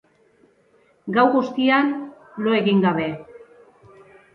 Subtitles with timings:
[1.19, 1.95] Gau guztian
[2.47, 3.11] lo egin gabe.